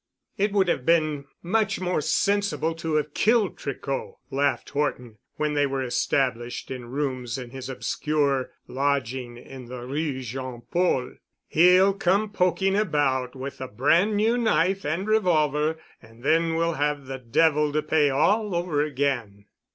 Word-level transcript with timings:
"It 0.35 0.51
would 0.51 0.67
have 0.67 0.83
been 0.83 1.25
much 1.43 1.79
more 1.79 2.01
sensible 2.01 2.73
to 2.73 2.95
have 2.95 3.13
killed 3.13 3.55
Tricot," 3.55 4.15
laughed 4.31 4.71
Horton 4.71 5.19
when 5.35 5.53
they 5.53 5.67
were 5.67 5.83
established 5.83 6.71
in 6.71 6.85
rooms 6.89 7.37
in 7.37 7.51
his 7.51 7.69
obscure 7.69 8.49
lodging 8.67 9.37
in 9.37 9.65
the 9.65 9.81
Rue 9.83 10.21
Jean 10.23 10.63
Paul. 10.71 11.17
"He'll 11.47 11.93
come 11.93 12.31
poking 12.31 12.75
about 12.75 13.35
with 13.35 13.61
a 13.61 13.67
brand 13.67 14.17
new 14.17 14.39
knife 14.39 14.85
and 14.85 15.07
revolver, 15.07 15.77
and 16.01 16.23
then 16.23 16.55
we'll 16.55 16.73
have 16.73 17.05
the 17.05 17.19
devil 17.19 17.71
to 17.71 17.83
pay 17.83 18.09
all 18.09 18.55
over 18.55 18.81
again." 18.81 19.45